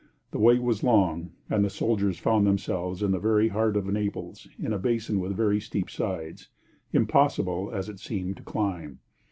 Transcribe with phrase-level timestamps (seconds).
[0.31, 4.47] The way was long, and the soldiers found themselves in the very heart of Naples,
[4.57, 6.49] in a basin with very steep sides,
[6.91, 8.97] impossible, as it seemed, to climb.